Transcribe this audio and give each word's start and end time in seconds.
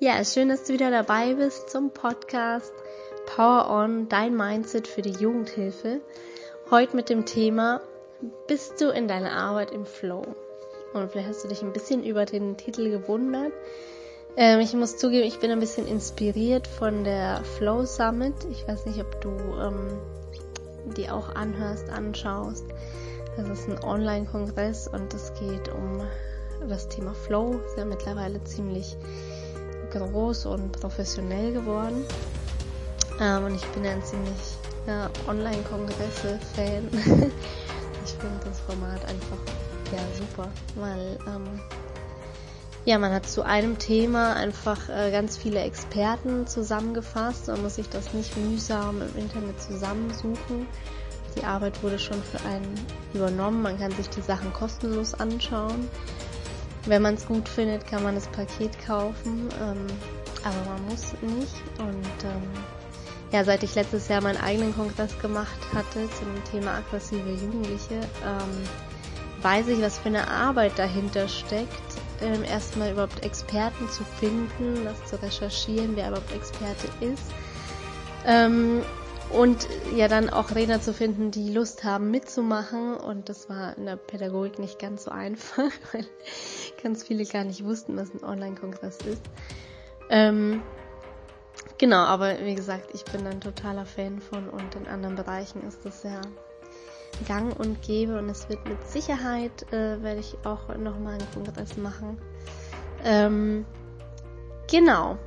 Ja, 0.00 0.24
schön, 0.24 0.48
dass 0.48 0.64
du 0.64 0.72
wieder 0.72 0.90
dabei 0.90 1.34
bist 1.34 1.70
zum 1.70 1.92
Podcast 1.92 2.72
Power 3.26 3.70
On, 3.70 4.08
dein 4.08 4.36
Mindset 4.36 4.88
für 4.88 5.02
die 5.02 5.12
Jugendhilfe. 5.12 6.00
Heute 6.68 6.96
mit 6.96 7.08
dem 7.08 7.24
Thema, 7.26 7.80
bist 8.48 8.80
du 8.80 8.90
in 8.90 9.06
deiner 9.06 9.30
Arbeit 9.30 9.70
im 9.70 9.86
Flow? 9.86 10.24
Und 10.94 11.12
vielleicht 11.12 11.28
hast 11.28 11.44
du 11.44 11.48
dich 11.48 11.62
ein 11.62 11.72
bisschen 11.72 12.02
über 12.02 12.24
den 12.24 12.56
Titel 12.56 12.90
gewundert. 12.90 13.52
Ähm, 14.36 14.58
ich 14.58 14.74
muss 14.74 14.96
zugeben, 14.96 15.28
ich 15.28 15.38
bin 15.38 15.52
ein 15.52 15.60
bisschen 15.60 15.86
inspiriert 15.86 16.66
von 16.66 17.04
der 17.04 17.44
Flow 17.44 17.84
Summit. 17.84 18.34
Ich 18.50 18.66
weiß 18.66 18.86
nicht, 18.86 19.00
ob 19.00 19.20
du 19.20 19.30
ähm, 19.30 20.00
die 20.96 21.08
auch 21.08 21.36
anhörst, 21.36 21.88
anschaust. 21.88 22.66
Das 23.36 23.48
ist 23.48 23.68
ein 23.68 23.82
Online-Kongress 23.84 24.88
und 24.88 25.14
es 25.14 25.32
geht 25.34 25.72
um 25.72 26.02
das 26.68 26.88
Thema 26.88 27.14
Flow. 27.14 27.60
Ist 27.64 27.78
ja 27.78 27.84
mittlerweile 27.84 28.42
ziemlich 28.42 28.96
groß 30.00 30.46
und 30.46 30.72
professionell 30.72 31.52
geworden. 31.52 32.04
Ähm, 33.20 33.44
und 33.44 33.54
ich 33.54 33.64
bin 33.68 33.86
ein 33.86 34.02
ziemlich 34.02 34.58
ja, 34.86 35.10
Online-Kongresse-Fan. 35.28 36.88
ich 38.04 38.12
finde 38.12 38.40
das 38.44 38.60
Format 38.60 39.04
einfach 39.06 39.38
ja 39.92 40.00
super, 40.18 40.48
weil 40.76 41.18
ähm, 41.26 41.60
ja, 42.86 42.98
man 42.98 43.12
hat 43.12 43.26
zu 43.26 43.42
einem 43.42 43.78
Thema 43.78 44.34
einfach 44.34 44.90
äh, 44.90 45.10
ganz 45.10 45.38
viele 45.38 45.60
Experten 45.60 46.46
zusammengefasst. 46.46 47.48
Man 47.48 47.62
muss 47.62 47.76
sich 47.76 47.88
das 47.88 48.12
nicht 48.12 48.36
mühsam 48.36 49.00
im 49.00 49.16
Internet 49.18 49.60
zusammensuchen. 49.62 50.66
Die 51.34 51.44
Arbeit 51.44 51.82
wurde 51.82 51.98
schon 51.98 52.22
für 52.22 52.46
einen 52.46 52.74
übernommen. 53.14 53.62
Man 53.62 53.78
kann 53.78 53.90
sich 53.92 54.10
die 54.10 54.20
Sachen 54.20 54.52
kostenlos 54.52 55.14
anschauen. 55.14 55.88
Wenn 56.86 57.02
man 57.02 57.14
es 57.14 57.26
gut 57.26 57.48
findet, 57.48 57.86
kann 57.86 58.02
man 58.02 58.14
das 58.14 58.26
Paket 58.28 58.78
kaufen, 58.86 59.48
ähm, 59.60 59.86
aber 60.44 60.70
man 60.70 60.84
muss 60.88 61.14
nicht. 61.22 61.54
Und 61.78 62.24
ähm, 62.24 62.42
ja, 63.32 63.42
seit 63.42 63.62
ich 63.62 63.74
letztes 63.74 64.08
Jahr 64.08 64.20
meinen 64.20 64.40
eigenen 64.40 64.74
Kongress 64.74 65.18
gemacht 65.18 65.58
hatte 65.74 66.08
zum 66.18 66.28
Thema 66.50 66.74
aggressive 66.74 67.30
Jugendliche, 67.30 68.00
ähm, 68.24 68.68
weiß 69.42 69.68
ich, 69.68 69.80
was 69.80 69.98
für 69.98 70.08
eine 70.08 70.28
Arbeit 70.28 70.78
dahinter 70.78 71.26
steckt, 71.26 71.68
ähm, 72.20 72.44
erstmal 72.44 72.92
überhaupt 72.92 73.24
Experten 73.24 73.88
zu 73.88 74.04
finden, 74.04 74.84
das 74.84 75.04
zu 75.06 75.20
recherchieren, 75.22 75.96
wer 75.96 76.08
überhaupt 76.08 76.32
Experte 76.32 76.88
ist. 77.00 77.32
Ähm, 78.26 78.82
und 79.30 79.68
ja 79.96 80.08
dann 80.08 80.30
auch 80.30 80.54
Redner 80.54 80.80
zu 80.80 80.92
finden, 80.92 81.30
die 81.30 81.52
Lust 81.52 81.84
haben 81.84 82.10
mitzumachen. 82.10 82.96
Und 82.96 83.28
das 83.28 83.48
war 83.48 83.76
in 83.76 83.86
der 83.86 83.96
Pädagogik 83.96 84.58
nicht 84.58 84.78
ganz 84.78 85.04
so 85.04 85.10
einfach, 85.10 85.70
weil 85.92 86.06
ganz 86.82 87.04
viele 87.04 87.24
gar 87.24 87.44
nicht 87.44 87.64
wussten, 87.64 87.96
was 87.96 88.12
ein 88.14 88.24
Online-Kongress 88.24 88.98
ist. 89.00 89.22
Ähm, 90.10 90.62
genau, 91.78 92.04
aber 92.04 92.40
wie 92.44 92.54
gesagt, 92.54 92.90
ich 92.92 93.04
bin 93.04 93.26
ein 93.26 93.40
totaler 93.40 93.86
Fan 93.86 94.20
von 94.20 94.48
und 94.48 94.74
in 94.74 94.86
anderen 94.86 95.16
Bereichen 95.16 95.66
ist 95.66 95.84
das 95.84 96.02
ja 96.02 96.20
gang 97.26 97.58
und 97.58 97.80
gäbe 97.82 98.18
und 98.18 98.28
es 98.28 98.48
wird 98.48 98.66
mit 98.66 98.86
Sicherheit, 98.88 99.72
äh, 99.72 100.02
werde 100.02 100.20
ich 100.20 100.36
auch 100.44 100.68
nochmal 100.76 101.14
einen 101.14 101.30
Kongress 101.32 101.76
machen. 101.76 102.18
Ähm, 103.04 103.64
genau. 104.70 105.18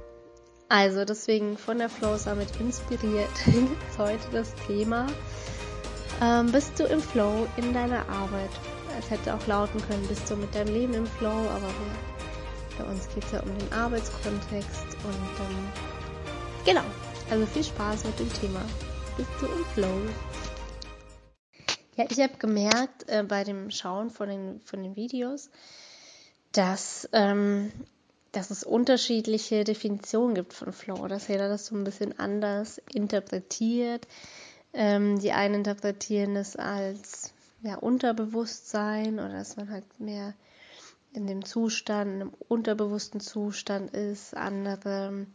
Also 0.69 1.05
deswegen 1.05 1.57
von 1.57 1.77
der 1.77 1.89
Flow 1.89 2.17
Summit 2.17 2.49
inspiriert 2.59 3.29
ist 3.47 3.97
heute 3.97 4.27
das 4.31 4.53
Thema. 4.67 5.07
Ähm, 6.21 6.51
bist 6.51 6.77
du 6.79 6.83
im 6.85 7.01
Flow 7.01 7.47
in 7.55 7.73
deiner 7.73 8.07
Arbeit? 8.09 8.49
Es 8.99 9.09
hätte 9.09 9.33
auch 9.33 9.47
lauten 9.47 9.79
können, 9.87 10.05
bist 10.07 10.29
du 10.29 10.35
mit 10.35 10.53
deinem 10.53 10.73
Leben 10.73 10.93
im 10.93 11.05
Flow, 11.05 11.29
aber 11.29 11.67
wir, 11.67 12.77
bei 12.79 12.91
uns 12.91 13.07
geht 13.13 13.23
es 13.25 13.31
ja 13.31 13.41
um 13.41 13.57
den 13.57 13.71
Arbeitskontext 13.71 14.85
und 15.03 15.39
ähm, 15.39 15.71
genau. 16.65 16.83
Also 17.29 17.45
viel 17.45 17.63
Spaß 17.63 18.05
mit 18.05 18.19
dem 18.19 18.33
Thema. 18.33 18.61
Bist 19.15 19.29
du 19.39 19.45
im 19.45 19.65
Flow? 19.73 20.01
Ja, 21.95 22.05
ich 22.09 22.19
habe 22.19 22.37
gemerkt 22.37 23.09
äh, 23.09 23.23
bei 23.23 23.43
dem 23.43 23.71
Schauen 23.71 24.09
von 24.09 24.29
den, 24.29 24.61
von 24.61 24.83
den 24.83 24.95
Videos, 24.95 25.49
dass, 26.51 27.09
ähm, 27.11 27.71
dass 28.37 28.51
es 28.51 28.63
unterschiedliche 28.63 29.63
Definitionen 29.63 30.35
gibt 30.35 30.53
von 30.53 30.71
Flow, 30.71 31.07
dass 31.07 31.27
jeder 31.27 31.49
das 31.49 31.65
so 31.65 31.75
ein 31.75 31.83
bisschen 31.83 32.19
anders 32.19 32.79
interpretiert. 32.93 34.07
Ähm, 34.73 35.17
die 35.19 35.31
einen 35.31 35.55
interpretieren 35.55 36.35
es 36.35 36.55
als 36.55 37.33
ja, 37.63 37.75
Unterbewusstsein 37.75 39.15
oder 39.15 39.33
dass 39.33 39.57
man 39.57 39.71
halt 39.71 39.99
mehr 39.99 40.35
in 41.13 41.25
dem 41.25 41.45
Zustand, 41.45 42.13
in 42.13 42.21
einem 42.21 42.33
unterbewussten 42.47 43.19
Zustand 43.21 43.95
ist. 43.95 44.37
Andere 44.37 45.25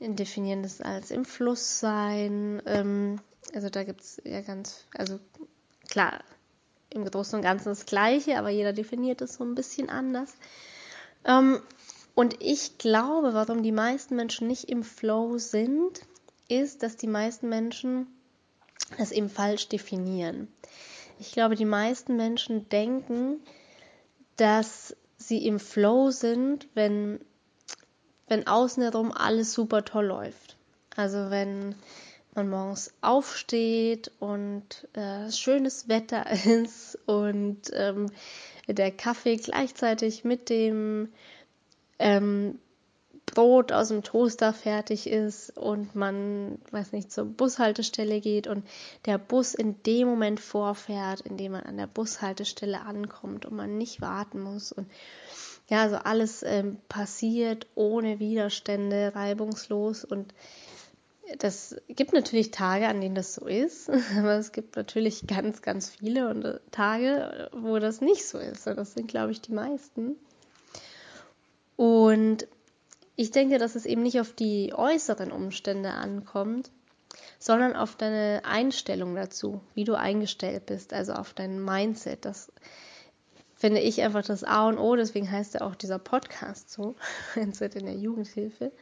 definieren 0.00 0.64
es 0.64 0.80
als 0.80 1.12
im 1.12 1.24
Fluss 1.24 1.78
sein. 1.78 2.60
Ähm, 2.66 3.20
also 3.54 3.70
da 3.70 3.84
gibt 3.84 4.00
es 4.00 4.20
ja 4.24 4.40
ganz, 4.40 4.84
also 4.92 5.20
klar, 5.88 6.24
im 6.90 7.04
Großen 7.04 7.36
und 7.36 7.42
Ganzen 7.42 7.68
das 7.68 7.86
Gleiche, 7.86 8.36
aber 8.36 8.50
jeder 8.50 8.72
definiert 8.72 9.20
es 9.20 9.34
so 9.34 9.44
ein 9.44 9.54
bisschen 9.54 9.90
anders. 9.90 10.34
Ähm, 11.24 11.60
und 12.16 12.42
ich 12.42 12.78
glaube, 12.78 13.34
warum 13.34 13.62
die 13.62 13.72
meisten 13.72 14.16
Menschen 14.16 14.48
nicht 14.48 14.70
im 14.70 14.82
Flow 14.82 15.36
sind, 15.36 16.00
ist, 16.48 16.82
dass 16.82 16.96
die 16.96 17.08
meisten 17.08 17.50
Menschen 17.50 18.06
das 18.96 19.12
eben 19.12 19.28
falsch 19.28 19.68
definieren. 19.68 20.48
Ich 21.18 21.32
glaube, 21.32 21.56
die 21.56 21.66
meisten 21.66 22.16
Menschen 22.16 22.70
denken, 22.70 23.40
dass 24.36 24.96
sie 25.18 25.46
im 25.46 25.60
Flow 25.60 26.10
sind, 26.10 26.66
wenn, 26.72 27.20
wenn 28.28 28.46
außen 28.46 28.82
herum 28.82 29.12
alles 29.12 29.52
super 29.52 29.84
toll 29.84 30.06
läuft. 30.06 30.56
Also 30.96 31.28
wenn 31.28 31.74
man 32.34 32.48
morgens 32.48 32.94
aufsteht 33.02 34.10
und 34.20 34.88
äh, 34.94 35.30
schönes 35.30 35.88
Wetter 35.88 36.24
ist 36.46 36.98
und 37.04 37.60
ähm, 37.74 38.06
der 38.68 38.90
Kaffee 38.90 39.36
gleichzeitig 39.36 40.24
mit 40.24 40.48
dem 40.48 41.12
ähm, 41.98 42.58
Brot 43.26 43.72
aus 43.72 43.88
dem 43.88 44.02
Toaster 44.02 44.52
fertig 44.52 45.08
ist 45.08 45.56
und 45.56 45.94
man, 45.96 46.58
weiß 46.70 46.92
nicht, 46.92 47.10
zur 47.10 47.24
Bushaltestelle 47.24 48.20
geht 48.20 48.46
und 48.46 48.64
der 49.04 49.18
Bus 49.18 49.54
in 49.54 49.82
dem 49.82 50.08
Moment 50.08 50.38
vorfährt, 50.38 51.22
in 51.22 51.36
dem 51.36 51.52
man 51.52 51.62
an 51.62 51.76
der 51.76 51.88
Bushaltestelle 51.88 52.80
ankommt 52.80 53.44
und 53.44 53.56
man 53.56 53.76
nicht 53.78 54.00
warten 54.00 54.40
muss 54.40 54.72
und 54.72 54.88
ja, 55.68 55.82
also 55.82 55.96
alles 55.96 56.44
ähm, 56.44 56.78
passiert 56.88 57.66
ohne 57.74 58.20
Widerstände, 58.20 59.12
reibungslos 59.16 60.04
und 60.04 60.32
das 61.38 61.76
gibt 61.88 62.12
natürlich 62.12 62.52
Tage, 62.52 62.86
an 62.86 63.00
denen 63.00 63.14
das 63.14 63.34
so 63.34 63.46
ist, 63.46 63.90
aber 64.16 64.34
es 64.34 64.52
gibt 64.52 64.76
natürlich 64.76 65.26
ganz, 65.26 65.62
ganz 65.62 65.90
viele 65.90 66.30
äh, 66.30 66.70
Tage, 66.70 67.50
wo 67.52 67.78
das 67.78 68.00
nicht 68.00 68.26
so 68.26 68.38
ist. 68.38 68.66
Und 68.66 68.76
das 68.76 68.94
sind, 68.94 69.08
glaube 69.08 69.32
ich, 69.32 69.40
die 69.40 69.52
meisten. 69.52 70.16
Und 71.76 72.48
ich 73.14 73.30
denke, 73.30 73.58
dass 73.58 73.74
es 73.74 73.86
eben 73.86 74.02
nicht 74.02 74.20
auf 74.20 74.32
die 74.32 74.72
äußeren 74.74 75.30
Umstände 75.32 75.90
ankommt, 75.90 76.70
sondern 77.38 77.76
auf 77.76 77.96
deine 77.96 78.42
Einstellung 78.44 79.14
dazu, 79.14 79.60
wie 79.74 79.84
du 79.84 79.94
eingestellt 79.94 80.66
bist, 80.66 80.92
also 80.92 81.12
auf 81.12 81.32
dein 81.32 81.62
Mindset. 81.62 82.24
Das 82.24 82.52
finde 83.54 83.80
ich 83.80 84.02
einfach 84.02 84.24
das 84.24 84.44
A 84.44 84.68
und 84.68 84.78
O, 84.78 84.96
deswegen 84.96 85.30
heißt 85.30 85.54
ja 85.54 85.60
auch 85.62 85.74
dieser 85.74 85.98
Podcast 85.98 86.70
so, 86.70 86.94
Mindset 87.34 87.74
in 87.74 87.86
der 87.86 87.96
Jugendhilfe. 87.96 88.72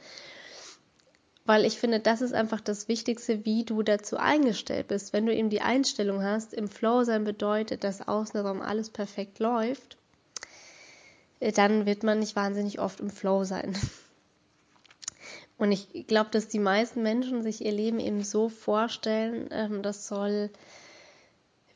Weil 1.46 1.66
ich 1.66 1.78
finde, 1.78 2.00
das 2.00 2.22
ist 2.22 2.32
einfach 2.32 2.60
das 2.60 2.88
Wichtigste, 2.88 3.44
wie 3.44 3.64
du 3.64 3.82
dazu 3.82 4.16
eingestellt 4.16 4.88
bist. 4.88 5.12
Wenn 5.12 5.26
du 5.26 5.34
eben 5.34 5.50
die 5.50 5.60
Einstellung 5.60 6.22
hast, 6.22 6.54
im 6.54 6.68
Flow 6.68 7.04
sein 7.04 7.24
bedeutet, 7.24 7.84
dass 7.84 8.08
außenrum 8.08 8.62
alles 8.62 8.88
perfekt 8.88 9.40
läuft, 9.40 9.98
dann 11.40 11.86
wird 11.86 12.02
man 12.02 12.18
nicht 12.20 12.36
wahnsinnig 12.36 12.80
oft 12.80 13.00
im 13.00 13.10
Flow 13.10 13.44
sein. 13.44 13.76
Und 15.58 15.70
ich 15.70 16.06
glaube, 16.06 16.30
dass 16.30 16.48
die 16.48 16.58
meisten 16.58 17.02
Menschen 17.02 17.42
sich 17.42 17.64
ihr 17.64 17.72
Leben 17.72 18.00
eben 18.00 18.24
so 18.24 18.48
vorstellen, 18.48 19.48
ähm, 19.52 19.82
das 19.82 20.08
soll 20.08 20.50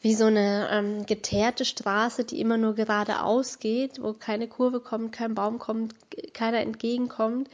wie 0.01 0.15
so 0.15 0.27
eine 0.27 0.69
ähm, 0.71 1.07
geteerte 1.07 1.65
Straße, 1.65 2.25
die 2.25 2.41
immer 2.41 2.57
nur 2.57 2.75
geradeaus 2.75 3.59
geht, 3.59 4.03
wo 4.03 4.13
keine 4.13 4.49
Kurve 4.49 4.81
kommt, 4.81 5.13
kein 5.13 5.35
Baum 5.35 5.59
kommt, 5.59 5.95
keiner 6.35 6.61
entgegenkommt. 6.61 7.49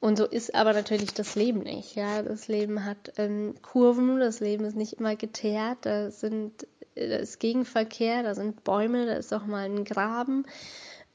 Und 0.00 0.16
so 0.16 0.24
ist 0.24 0.54
aber 0.54 0.72
natürlich 0.72 1.12
das 1.14 1.34
Leben 1.34 1.60
nicht. 1.60 1.96
Ja, 1.96 2.22
das 2.22 2.46
Leben 2.46 2.84
hat 2.84 3.12
ähm, 3.16 3.54
Kurven, 3.62 4.20
das 4.20 4.38
Leben 4.38 4.64
ist 4.64 4.76
nicht 4.76 4.94
immer 4.94 5.16
geteert, 5.16 5.78
da 5.82 6.10
sind 6.10 6.66
da 6.94 7.16
ist 7.16 7.38
Gegenverkehr, 7.38 8.22
da 8.22 8.34
sind 8.34 8.64
Bäume, 8.64 9.06
da 9.06 9.14
ist 9.14 9.32
auch 9.32 9.46
mal 9.46 9.64
ein 9.64 9.84
Graben. 9.84 10.44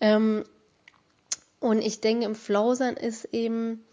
Ähm, 0.04 0.44
und 1.62 1.82
ich 1.82 2.02
denke, 2.02 2.26
im 2.26 2.36
Flow 2.36 2.76
sein 2.76 2.98
ist 2.98 3.24
eben 3.32 3.86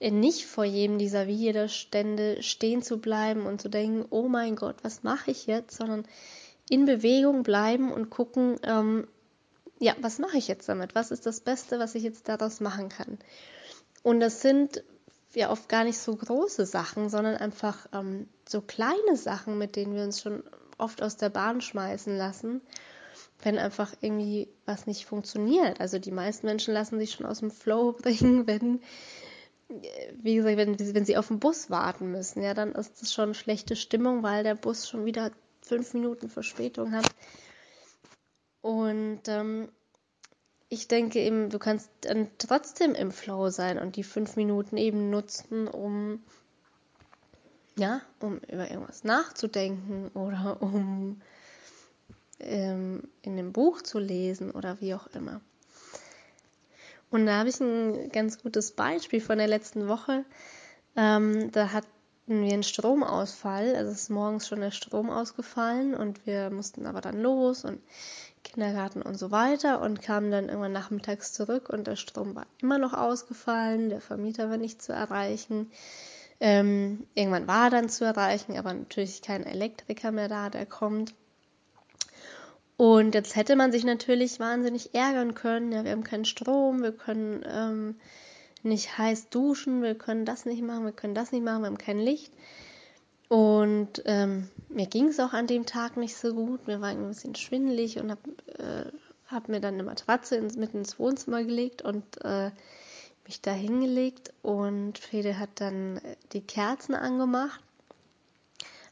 nicht 0.00 0.46
vor 0.46 0.64
jedem 0.64 0.98
dieser 0.98 1.28
Widerstände 1.28 2.42
stehen 2.42 2.82
zu 2.82 2.98
bleiben 2.98 3.46
und 3.46 3.60
zu 3.60 3.68
denken, 3.68 4.04
oh 4.10 4.26
mein 4.28 4.56
Gott, 4.56 4.76
was 4.82 5.04
mache 5.04 5.30
ich 5.30 5.46
jetzt, 5.46 5.76
sondern 5.76 6.06
in 6.68 6.86
Bewegung 6.86 7.44
bleiben 7.44 7.92
und 7.92 8.10
gucken, 8.10 8.58
ähm, 8.64 9.06
ja, 9.78 9.94
was 10.00 10.18
mache 10.18 10.38
ich 10.38 10.48
jetzt 10.48 10.68
damit? 10.68 10.96
Was 10.96 11.12
ist 11.12 11.24
das 11.24 11.38
Beste, 11.38 11.78
was 11.78 11.94
ich 11.94 12.02
jetzt 12.02 12.28
daraus 12.28 12.58
machen 12.58 12.88
kann? 12.88 13.16
Und 14.02 14.18
das 14.18 14.42
sind 14.42 14.82
ja 15.34 15.50
oft 15.50 15.68
gar 15.68 15.84
nicht 15.84 15.98
so 15.98 16.16
große 16.16 16.66
Sachen, 16.66 17.10
sondern 17.10 17.36
einfach 17.36 17.86
ähm, 17.92 18.28
so 18.48 18.60
kleine 18.60 19.14
Sachen, 19.14 19.56
mit 19.56 19.76
denen 19.76 19.94
wir 19.94 20.02
uns 20.02 20.20
schon 20.20 20.42
oft 20.78 21.00
aus 21.00 21.16
der 21.16 21.28
Bahn 21.28 21.60
schmeißen 21.60 22.16
lassen, 22.16 22.60
wenn 23.42 23.58
einfach 23.58 23.94
irgendwie 24.00 24.48
was 24.66 24.86
nicht 24.86 25.06
funktioniert. 25.06 25.80
Also 25.80 25.98
die 25.98 26.10
meisten 26.10 26.46
Menschen 26.46 26.74
lassen 26.74 26.98
sich 26.98 27.12
schon 27.12 27.26
aus 27.26 27.40
dem 27.40 27.50
Flow 27.50 27.92
bringen, 28.02 28.46
wenn, 28.46 28.80
wie 30.20 30.34
gesagt, 30.34 30.56
wenn, 30.56 30.78
wenn 30.78 31.04
sie 31.04 31.16
auf 31.16 31.28
den 31.28 31.38
Bus 31.38 31.70
warten 31.70 32.10
müssen. 32.10 32.42
Ja, 32.42 32.54
dann 32.54 32.72
ist 32.72 33.00
das 33.00 33.12
schon 33.12 33.34
schlechte 33.34 33.76
Stimmung, 33.76 34.22
weil 34.22 34.42
der 34.42 34.54
Bus 34.54 34.88
schon 34.88 35.04
wieder 35.04 35.30
fünf 35.62 35.94
Minuten 35.94 36.28
Verspätung 36.28 36.92
hat. 36.92 37.06
Und 38.60 39.20
ähm, 39.28 39.68
ich 40.68 40.88
denke 40.88 41.20
eben, 41.20 41.48
du 41.48 41.58
kannst 41.58 41.90
dann 42.02 42.28
trotzdem 42.38 42.94
im 42.94 43.12
Flow 43.12 43.50
sein 43.50 43.78
und 43.78 43.96
die 43.96 44.02
fünf 44.02 44.36
Minuten 44.36 44.76
eben 44.76 45.10
nutzen, 45.10 45.68
um 45.68 46.22
ja, 47.76 48.02
um 48.18 48.38
über 48.38 48.68
irgendwas 48.68 49.04
nachzudenken 49.04 50.08
oder 50.08 50.58
um 50.60 51.20
ähm, 52.40 53.02
in 53.22 53.36
dem 53.36 53.52
Buch 53.52 53.82
zu 53.82 53.98
lesen 53.98 54.50
oder 54.50 54.80
wie 54.80 54.94
auch 54.94 55.06
immer. 55.08 55.40
Und 57.10 57.26
da 57.26 57.38
habe 57.38 57.48
ich 57.48 57.60
ein 57.60 58.10
ganz 58.10 58.42
gutes 58.42 58.72
Beispiel 58.72 59.20
von 59.20 59.38
der 59.38 59.48
letzten 59.48 59.88
Woche. 59.88 60.24
Ähm, 60.96 61.50
da 61.52 61.72
hatten 61.72 61.88
wir 62.26 62.52
einen 62.52 62.62
Stromausfall, 62.62 63.74
also 63.74 63.90
ist 63.92 64.10
morgens 64.10 64.46
schon 64.46 64.60
der 64.60 64.70
Strom 64.70 65.08
ausgefallen 65.08 65.94
und 65.94 66.26
wir 66.26 66.50
mussten 66.50 66.86
aber 66.86 67.00
dann 67.00 67.22
los 67.22 67.64
und 67.64 67.80
Kindergarten 68.44 69.02
und 69.02 69.18
so 69.18 69.30
weiter 69.30 69.80
und 69.80 70.02
kamen 70.02 70.30
dann 70.30 70.48
irgendwann 70.48 70.72
nachmittags 70.72 71.32
zurück 71.32 71.68
und 71.70 71.86
der 71.86 71.96
Strom 71.96 72.34
war 72.34 72.46
immer 72.60 72.78
noch 72.78 72.92
ausgefallen, 72.92 73.88
der 73.88 74.00
Vermieter 74.00 74.50
war 74.50 74.58
nicht 74.58 74.82
zu 74.82 74.92
erreichen. 74.92 75.70
Ähm, 76.40 77.06
irgendwann 77.14 77.48
war 77.48 77.64
er 77.64 77.70
dann 77.70 77.88
zu 77.88 78.04
erreichen, 78.04 78.56
aber 78.56 78.72
natürlich 78.72 79.22
kein 79.22 79.44
Elektriker 79.44 80.12
mehr 80.12 80.28
da, 80.28 80.50
der 80.50 80.66
kommt. 80.66 81.14
Und 82.78 83.16
jetzt 83.16 83.34
hätte 83.34 83.56
man 83.56 83.72
sich 83.72 83.82
natürlich 83.82 84.38
wahnsinnig 84.38 84.94
ärgern 84.94 85.34
können. 85.34 85.72
Ja, 85.72 85.82
wir 85.82 85.90
haben 85.90 86.04
keinen 86.04 86.24
Strom, 86.24 86.80
wir 86.80 86.92
können 86.92 87.44
ähm, 87.44 87.96
nicht 88.62 88.96
heiß 88.96 89.30
duschen, 89.30 89.82
wir 89.82 89.96
können 89.96 90.24
das 90.24 90.46
nicht 90.46 90.62
machen, 90.62 90.84
wir 90.84 90.92
können 90.92 91.16
das 91.16 91.32
nicht 91.32 91.42
machen, 91.42 91.62
wir 91.62 91.66
haben 91.66 91.76
kein 91.76 91.98
Licht. 91.98 92.32
Und 93.26 94.02
ähm, 94.04 94.48
mir 94.68 94.86
ging 94.86 95.08
es 95.08 95.18
auch 95.18 95.32
an 95.32 95.48
dem 95.48 95.66
Tag 95.66 95.96
nicht 95.96 96.14
so 96.14 96.32
gut. 96.32 96.68
Mir 96.68 96.80
war 96.80 96.90
ein 96.90 97.08
bisschen 97.08 97.34
schwindelig 97.34 97.98
und 97.98 98.12
habe 98.12 98.30
äh, 98.58 98.92
hab 99.26 99.48
mir 99.48 99.60
dann 99.60 99.74
eine 99.74 99.82
Matratze 99.82 100.36
ins, 100.36 100.54
mit 100.56 100.72
ins 100.72 101.00
Wohnzimmer 101.00 101.42
gelegt 101.42 101.82
und 101.82 102.04
äh, 102.24 102.52
mich 103.26 103.40
da 103.40 103.50
hingelegt. 103.50 104.32
Und 104.42 104.98
Fede 104.98 105.36
hat 105.36 105.50
dann 105.56 106.00
die 106.32 106.42
Kerzen 106.42 106.94
angemacht 106.94 107.60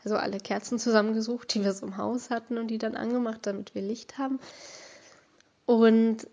also 0.06 0.18
alle 0.18 0.38
Kerzen 0.38 0.78
zusammengesucht, 0.78 1.52
die 1.52 1.64
wir 1.64 1.72
so 1.72 1.84
im 1.84 1.96
Haus 1.96 2.30
hatten 2.30 2.58
und 2.58 2.68
die 2.68 2.78
dann 2.78 2.94
angemacht, 2.94 3.40
damit 3.42 3.74
wir 3.74 3.82
Licht 3.82 4.18
haben. 4.18 4.38
Und 5.66 6.28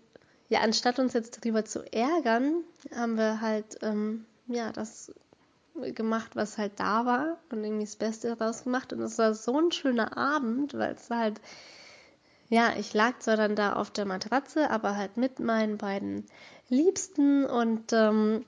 ja, 0.48 0.60
anstatt 0.60 1.00
uns 1.00 1.12
jetzt 1.12 1.38
darüber 1.44 1.64
zu 1.64 1.80
ärgern, 1.92 2.62
haben 2.94 3.16
wir 3.16 3.40
halt 3.40 3.78
ähm, 3.82 4.26
ja 4.46 4.70
das 4.70 5.12
gemacht, 5.74 6.36
was 6.36 6.56
halt 6.56 6.78
da 6.78 7.04
war 7.04 7.38
und 7.50 7.64
irgendwie 7.64 7.84
das 7.84 7.96
Beste 7.96 8.36
daraus 8.36 8.62
gemacht. 8.62 8.92
Und 8.92 9.00
es 9.00 9.18
war 9.18 9.34
so 9.34 9.58
ein 9.58 9.72
schöner 9.72 10.16
Abend, 10.16 10.74
weil 10.74 10.92
es 10.94 11.10
halt 11.10 11.40
ja, 12.48 12.74
ich 12.78 12.94
lag 12.94 13.18
zwar 13.18 13.36
dann 13.36 13.56
da 13.56 13.72
auf 13.72 13.90
der 13.90 14.04
Matratze, 14.04 14.70
aber 14.70 14.96
halt 14.96 15.16
mit 15.16 15.40
meinen 15.40 15.78
beiden 15.78 16.26
Liebsten 16.68 17.44
und 17.44 17.92
ähm, 17.92 18.44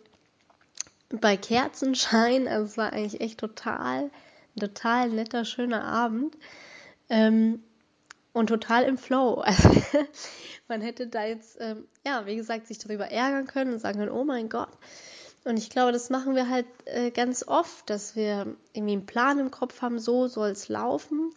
bei 1.09 1.37
Kerzenschein. 1.37 2.47
Also 2.47 2.67
es 2.67 2.79
war 2.79 2.93
eigentlich 2.93 3.21
echt 3.21 3.41
total 3.41 4.13
total 4.59 5.11
netter, 5.11 5.45
schöner 5.45 5.85
Abend. 5.85 6.37
Ähm, 7.09 7.63
und 8.33 8.49
total 8.49 8.85
im 8.85 8.99
Flow. 8.99 9.43
Also, 9.47 9.71
man 10.69 10.81
hätte 10.83 11.07
da 11.07 11.25
jetzt, 11.25 11.57
ähm, 11.61 11.87
ja, 12.05 12.27
wie 12.27 12.37
gesagt, 12.37 12.67
sich 12.67 12.79
darüber 12.79 13.07
ärgern 13.07 13.47
können 13.47 13.73
und 13.73 13.79
sagen 13.79 13.99
können, 13.99 14.11
oh 14.11 14.25
mein 14.25 14.49
Gott. 14.49 14.69
Und 15.45 15.59
ich 15.59 15.71
glaube, 15.71 15.93
das 15.93 16.11
machen 16.11 16.35
wir 16.35 16.51
halt 16.51 16.67
äh, 16.87 17.13
ganz 17.13 17.47
oft, 17.47 17.89
dass 17.89 18.17
wir 18.17 18.57
irgendwie 18.73 18.95
einen 18.95 19.07
Plan 19.07 19.39
im 19.39 19.53
Kopf 19.53 19.81
haben, 19.81 20.01
so 20.01 20.27
soll 20.27 20.51
es 20.51 20.69
laufen. 20.69 21.31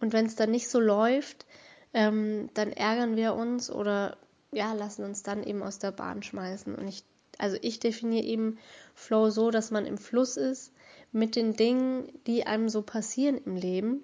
Und 0.00 0.12
wenn 0.12 0.26
es 0.26 0.36
dann 0.36 0.52
nicht 0.52 0.68
so 0.68 0.78
läuft, 0.78 1.44
ähm, 1.92 2.50
dann 2.54 2.72
ärgern 2.72 3.16
wir 3.16 3.34
uns 3.34 3.68
oder 3.68 4.16
ja, 4.52 4.72
lassen 4.72 5.04
uns 5.04 5.22
dann 5.22 5.42
eben 5.42 5.62
aus 5.62 5.78
der 5.80 5.90
Bahn 5.90 6.22
schmeißen. 6.22 6.74
Und 6.74 6.86
ich, 6.86 7.04
also 7.36 7.56
ich 7.60 7.80
definiere 7.80 8.24
eben 8.24 8.58
Flow 8.94 9.30
so, 9.30 9.50
dass 9.50 9.70
man 9.70 9.86
im 9.86 9.98
Fluss 9.98 10.36
ist, 10.36 10.72
mit 11.12 11.36
den 11.36 11.54
Dingen, 11.54 12.08
die 12.26 12.46
einem 12.46 12.68
so 12.68 12.82
passieren 12.82 13.38
im 13.44 13.56
Leben. 13.56 14.02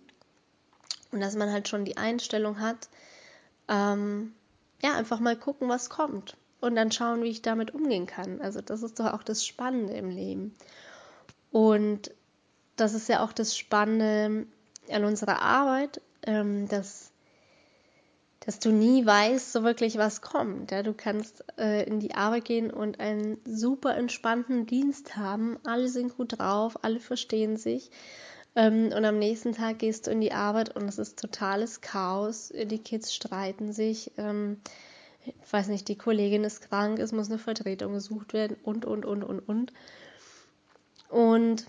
Und 1.13 1.21
dass 1.21 1.37
man 1.37 1.53
halt 1.53 1.69
schon 1.69 1.85
die 1.85 1.97
Einstellung 1.97 2.61
hat, 2.61 2.89
ähm, 3.69 4.35
ja, 4.83 4.95
einfach 4.95 5.21
mal 5.21 5.37
gucken, 5.37 5.69
was 5.69 5.91
kommt. 5.91 6.37
Und 6.61 6.77
dann 6.77 6.91
schauen, 6.91 7.23
wie 7.23 7.29
ich 7.29 7.43
damit 7.43 7.75
umgehen 7.75 8.07
kann. 8.07 8.41
Also 8.41 8.61
das 8.61 8.83
ist 8.83 8.99
doch 8.99 9.13
auch 9.13 9.23
das 9.23 9.47
Spannende 9.47 9.95
im 9.95 10.11
Leben. 10.11 10.55
Und 11.53 12.11
das 12.77 12.95
ist 12.95 13.09
ja 13.09 13.23
auch 13.23 13.33
das 13.33 13.57
Spannende 13.57 14.47
an 14.91 15.05
unserer 15.05 15.41
Arbeit, 15.41 16.01
ähm, 16.27 16.69
dass 16.69 17.13
dass 18.45 18.59
du 18.59 18.71
nie 18.71 19.07
weißt, 19.07 19.53
so 19.53 19.63
wirklich 19.63 19.97
was 19.97 20.21
kommt. 20.21 20.71
Ja, 20.71 20.83
du 20.83 20.93
kannst 20.93 21.45
äh, 21.59 21.85
in 21.85 21.99
die 21.99 22.15
Arbeit 22.15 22.45
gehen 22.45 22.71
und 22.71 23.01
einen 23.01 23.39
super 23.47 23.97
entspannten 23.97 24.67
Dienst 24.67 25.17
haben. 25.17 25.59
Alle 25.65 25.89
sind 25.89 26.17
gut 26.17 26.39
drauf, 26.39 26.79
alle 26.83 27.01
verstehen 27.01 27.57
sich. 27.57 27.91
Ähm, 28.55 28.93
und 28.95 29.05
am 29.05 29.19
nächsten 29.19 29.53
Tag 29.53 29.79
gehst 29.79 30.07
du 30.07 30.11
in 30.11 30.21
die 30.21 30.33
Arbeit 30.33 30.77
und 30.77 30.87
es 30.87 30.99
ist 30.99 31.19
totales 31.19 31.81
Chaos. 31.81 32.53
Die 32.55 32.79
Kids 32.79 33.15
streiten 33.15 33.73
sich. 33.73 34.13
Ähm, 34.19 34.61
ich 35.25 35.53
weiß 35.53 35.69
nicht, 35.69 35.89
die 35.89 35.97
Kollegin 35.97 36.45
ist 36.45 36.69
krank, 36.69 36.99
es 36.99 37.13
muss 37.13 37.31
eine 37.31 37.39
Vertretung 37.39 37.95
gesucht 37.95 38.35
werden 38.35 38.59
und, 38.63 38.85
und, 38.85 39.07
und, 39.07 39.25
und, 39.25 39.41
und. 39.41 39.73
Und 41.09 41.67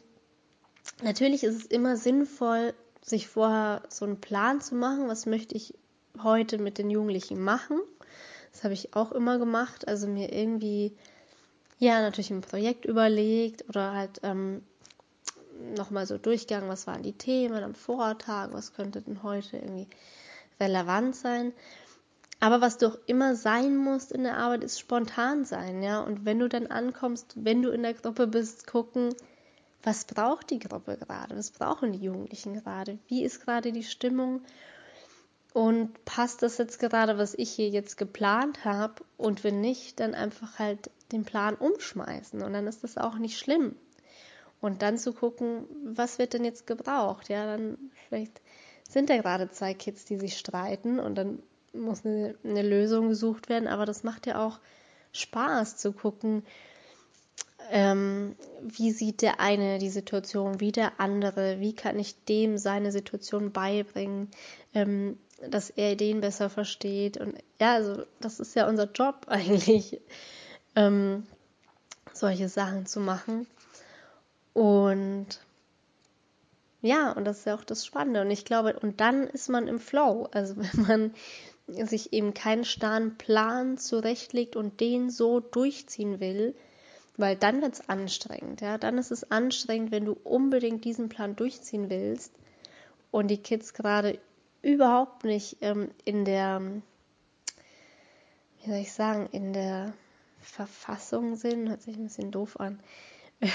natürlich 1.02 1.46
ist 1.46 1.56
es 1.56 1.66
immer 1.66 1.96
sinnvoll, 1.96 2.74
sich 3.02 3.30
vorher 3.30 3.84
so 3.88 4.04
einen 4.04 4.20
Plan 4.20 4.60
zu 4.60 4.76
machen, 4.76 5.08
was 5.08 5.26
möchte 5.26 5.56
ich 5.56 5.74
heute 6.24 6.58
mit 6.58 6.78
den 6.78 6.90
Jugendlichen 6.90 7.40
machen. 7.40 7.80
Das 8.52 8.64
habe 8.64 8.74
ich 8.74 8.96
auch 8.96 9.12
immer 9.12 9.38
gemacht. 9.38 9.88
Also 9.88 10.08
mir 10.08 10.32
irgendwie, 10.32 10.96
ja, 11.80 12.02
natürlich 12.02 12.32
ein 12.32 12.42
Projekt 12.42 12.86
überlegt 12.86 13.68
oder 13.70 13.94
halt 13.94 14.22
ähm, 14.24 14.64
nochmal 15.76 16.06
so 16.06 16.18
durchgegangen, 16.18 16.70
was 16.70 16.88
waren 16.88 17.04
die 17.04 17.18
Themen 17.18 17.64
am 17.64 17.76
Vortag, 17.76 18.50
was 18.52 18.74
könnte 18.74 19.02
denn 19.02 19.24
heute 19.24 19.58
irgendwie 19.58 19.88
relevant 20.60 21.16
sein. 21.16 21.54
Aber 22.40 22.62
was 22.62 22.78
doch 22.78 22.98
immer 23.08 23.36
sein 23.36 23.78
muss 23.78 24.12
in 24.12 24.24
der 24.24 24.38
Arbeit, 24.38 24.64
ist 24.64 24.80
spontan 24.80 25.46
sein, 25.46 25.82
ja. 25.82 26.02
Und 26.02 26.26
wenn 26.26 26.40
du 26.40 26.50
dann 26.50 26.68
ankommst, 26.68 27.34
wenn 27.44 27.62
du 27.62 27.70
in 27.70 27.84
der 27.84 27.94
Gruppe 27.94 28.28
bist, 28.28 28.68
gucken, 28.68 29.16
was 29.84 30.06
braucht 30.06 30.50
die 30.50 30.60
Gruppe 30.60 30.98
gerade? 30.98 31.38
Was 31.38 31.52
brauchen 31.52 31.94
die 31.94 32.04
Jugendlichen 32.04 32.56
gerade? 32.56 32.98
Wie 33.08 33.24
ist 33.24 33.46
gerade 33.46 33.72
die 33.72 33.84
Stimmung? 33.84 34.42
Und 35.56 36.04
passt 36.04 36.42
das 36.42 36.58
jetzt 36.58 36.80
gerade, 36.80 37.18
was 37.18 37.34
ich 37.34 37.50
hier 37.50 37.70
jetzt 37.70 37.96
geplant 37.96 38.66
habe? 38.66 38.96
Und 39.16 39.46
wenn 39.46 39.62
nicht, 39.62 40.02
dann 40.02 40.14
einfach 40.14 40.60
halt 40.60 40.90
den 41.14 41.24
Plan 41.24 41.56
umschmeißen. 41.56 42.42
Und 42.42 42.52
dann 42.52 42.68
ist 42.68 42.84
das 42.84 42.98
auch 42.98 43.18
nicht 43.18 43.40
schlimm. 43.40 43.74
Und 44.60 44.82
dann 44.82 44.98
zu 44.98 45.14
gucken, 45.14 45.64
was 45.86 46.20
wird 46.20 46.34
denn 46.34 46.44
jetzt 46.44 46.68
gebraucht? 46.68 47.30
Ja, 47.30 47.46
dann 47.46 47.78
vielleicht 48.10 48.42
sind 48.90 49.10
da 49.10 49.16
gerade 49.16 49.50
zwei 49.50 49.74
Kids, 49.74 50.04
die 50.04 50.18
sich 50.18 50.38
streiten 50.38 51.00
und 51.00 51.16
dann 51.16 51.42
muss 51.72 52.06
eine, 52.06 52.36
eine 52.44 52.62
Lösung 52.62 53.08
gesucht 53.08 53.48
werden. 53.48 53.70
Aber 53.70 53.86
das 53.86 54.04
macht 54.04 54.28
ja 54.28 54.46
auch 54.46 54.60
Spaß 55.14 55.78
zu 55.78 55.94
gucken, 55.94 56.44
ähm, 57.72 58.36
wie 58.62 58.92
sieht 58.92 59.22
der 59.22 59.40
eine 59.40 59.80
die 59.80 59.90
Situation, 59.90 60.60
wie 60.60 60.74
der 60.74 61.00
andere, 61.00 61.62
wie 61.62 61.74
kann 61.74 61.98
ich 61.98 62.26
dem 62.26 62.58
seine 62.58 62.92
Situation 62.92 63.54
beibringen, 63.54 64.30
ähm, 64.74 65.18
dass 65.42 65.70
er 65.70 65.96
den 65.96 66.22
besser 66.22 66.50
versteht. 66.50 67.18
Und 67.18 67.36
ja, 67.60 67.74
also 67.74 68.04
das 68.20 68.40
ist 68.40 68.56
ja 68.56 68.68
unser 68.68 68.92
Job 68.92 69.26
eigentlich, 69.28 70.00
ähm, 70.76 71.26
solche 72.14 72.50
Sachen 72.50 72.86
zu 72.86 73.00
machen. 73.00 73.48
Und 74.54 75.28
ja, 76.82 77.12
und 77.12 77.26
das 77.26 77.40
ist 77.40 77.46
ja 77.46 77.56
auch 77.56 77.64
das 77.64 77.86
Spannende. 77.86 78.22
Und 78.22 78.32
ich 78.32 78.46
glaube, 78.46 78.80
und 78.80 79.02
dann 79.02 79.28
ist 79.28 79.50
man 79.50 79.68
im 79.68 79.80
Flow. 79.80 80.30
Also 80.32 80.56
wenn 80.58 80.82
man 81.68 81.88
sich 81.88 82.14
eben 82.14 82.34
keinen 82.34 82.64
starren 82.64 83.18
Plan 83.18 83.78
zurechtlegt 83.78 84.56
und 84.56 84.80
den 84.80 85.10
so 85.10 85.40
durchziehen 85.40 86.20
will, 86.20 86.56
weil 87.18 87.36
dann 87.36 87.62
wird 87.62 87.74
es 87.74 87.90
anstrengend. 87.90 88.62
Ja? 88.62 88.78
Dann 88.78 88.98
ist 88.98 89.12
es 89.12 89.32
anstrengend, 89.32 89.92
wenn 89.92 90.06
du 90.06 90.18
unbedingt 90.24 90.86
diesen 90.86 91.10
Plan 91.10 91.36
durchziehen 91.36 91.90
willst 91.90 92.34
und 93.12 93.30
die 93.30 93.38
Kids 93.38 93.74
gerade 93.74 94.20
überhaupt 94.66 95.24
nicht 95.24 95.58
ähm, 95.62 95.92
in 96.06 96.26
der, 96.26 96.60
wie 98.62 98.70
soll 98.70 98.80
ich 98.80 98.92
sagen, 98.92 99.30
in 99.32 99.54
der 99.54 99.94
Verfassung 100.42 101.36
sind. 101.36 101.70
Hört 101.70 101.84
sich 101.84 101.96
ein 101.96 102.04
bisschen 102.04 102.32
doof 102.32 102.60
an. 102.60 102.80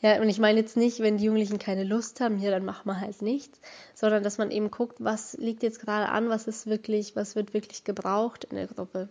Ja, 0.00 0.20
und 0.20 0.28
ich 0.28 0.40
meine 0.40 0.58
jetzt 0.58 0.76
nicht, 0.76 0.98
wenn 0.98 1.16
die 1.16 1.26
Jugendlichen 1.26 1.58
keine 1.60 1.84
Lust 1.84 2.20
haben, 2.20 2.40
ja, 2.40 2.50
dann 2.50 2.64
machen 2.64 2.86
wir 2.86 3.00
halt 3.00 3.22
nichts, 3.22 3.60
sondern 3.94 4.24
dass 4.24 4.38
man 4.38 4.50
eben 4.50 4.72
guckt, 4.72 4.96
was 4.98 5.34
liegt 5.34 5.62
jetzt 5.62 5.80
gerade 5.80 6.08
an, 6.08 6.28
was 6.28 6.48
ist 6.48 6.66
wirklich, 6.66 7.14
was 7.14 7.36
wird 7.36 7.54
wirklich 7.54 7.84
gebraucht 7.84 8.44
in 8.44 8.56
der 8.56 8.66
Gruppe. 8.66 9.08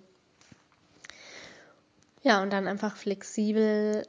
Ja, 2.22 2.44
und 2.44 2.52
dann 2.52 2.68
einfach 2.68 2.98
flexibel 2.98 4.06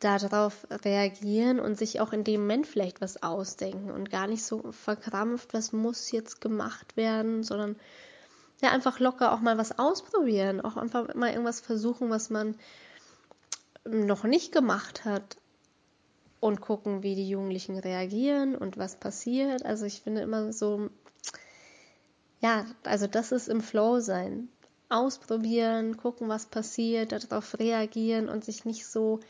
darauf 0.00 0.66
reagieren 0.70 1.60
und 1.60 1.78
sich 1.78 2.00
auch 2.00 2.12
in 2.12 2.24
dem 2.24 2.42
Moment 2.42 2.66
vielleicht 2.66 3.00
was 3.00 3.22
ausdenken 3.22 3.90
und 3.90 4.10
gar 4.10 4.26
nicht 4.26 4.44
so 4.44 4.72
verkrampft, 4.72 5.54
was 5.54 5.72
muss 5.72 6.10
jetzt 6.10 6.40
gemacht 6.40 6.96
werden, 6.96 7.42
sondern 7.42 7.76
ja, 8.60 8.70
einfach 8.70 9.00
locker 9.00 9.32
auch 9.32 9.40
mal 9.40 9.58
was 9.58 9.78
ausprobieren, 9.78 10.60
auch 10.60 10.76
einfach 10.76 11.14
mal 11.14 11.30
irgendwas 11.30 11.60
versuchen, 11.60 12.10
was 12.10 12.30
man 12.30 12.54
noch 13.84 14.24
nicht 14.24 14.52
gemacht 14.52 15.04
hat 15.04 15.36
und 16.40 16.60
gucken, 16.60 17.02
wie 17.02 17.14
die 17.14 17.28
Jugendlichen 17.28 17.78
reagieren 17.78 18.54
und 18.54 18.76
was 18.78 18.96
passiert. 18.96 19.64
Also 19.64 19.84
ich 19.86 20.00
finde 20.00 20.22
immer 20.22 20.52
so, 20.52 20.90
ja, 22.40 22.66
also 22.84 23.06
das 23.06 23.32
ist 23.32 23.48
im 23.48 23.60
Flow 23.60 24.00
sein. 24.00 24.48
Ausprobieren, 24.88 25.96
gucken, 25.96 26.28
was 26.28 26.46
passiert, 26.46 27.12
darauf 27.12 27.58
reagieren 27.58 28.28
und 28.28 28.44
sich 28.44 28.64
nicht 28.64 28.86
so 28.86 29.20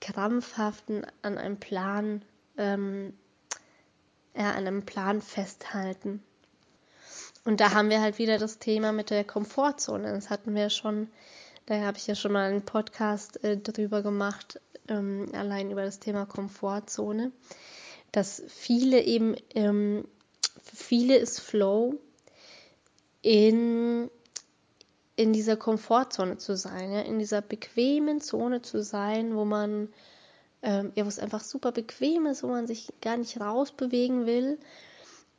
krampfhaften 0.00 1.06
an 1.22 1.38
einem 1.38 1.58
Plan, 1.58 2.22
ähm, 2.56 3.12
ja, 4.34 4.50
an 4.50 4.66
einem 4.66 4.84
Plan 4.84 5.22
festhalten. 5.22 6.22
Und 7.44 7.60
da 7.60 7.72
haben 7.72 7.90
wir 7.90 8.00
halt 8.00 8.18
wieder 8.18 8.38
das 8.38 8.58
Thema 8.58 8.92
mit 8.92 9.10
der 9.10 9.24
Komfortzone. 9.24 10.12
Das 10.12 10.30
hatten 10.30 10.54
wir 10.54 10.68
schon, 10.68 11.08
da 11.66 11.80
habe 11.80 11.96
ich 11.96 12.06
ja 12.06 12.14
schon 12.14 12.32
mal 12.32 12.50
einen 12.50 12.64
Podcast 12.64 13.42
äh, 13.44 13.56
drüber 13.56 14.02
gemacht, 14.02 14.60
ähm, 14.88 15.30
allein 15.32 15.70
über 15.70 15.84
das 15.84 16.00
Thema 16.00 16.26
Komfortzone, 16.26 17.32
dass 18.12 18.42
viele 18.48 19.02
eben, 19.02 19.36
ähm, 19.54 20.06
für 20.62 20.76
viele 20.76 21.16
ist 21.16 21.40
Flow 21.40 21.94
in 23.22 24.10
in 25.16 25.32
dieser 25.32 25.56
Komfortzone 25.56 26.36
zu 26.36 26.56
sein, 26.56 26.92
ja, 26.92 27.00
in 27.00 27.18
dieser 27.18 27.40
bequemen 27.40 28.20
Zone 28.20 28.62
zu 28.62 28.82
sein, 28.82 29.34
wo 29.34 29.44
man, 29.44 29.88
ähm, 30.62 30.92
ja, 30.94 31.04
wo 31.04 31.08
es 31.08 31.18
einfach 31.18 31.42
super 31.42 31.72
bequem 31.72 32.26
ist, 32.26 32.42
wo 32.42 32.48
man 32.48 32.66
sich 32.66 32.88
gar 33.00 33.16
nicht 33.16 33.40
rausbewegen 33.40 34.26
will. 34.26 34.58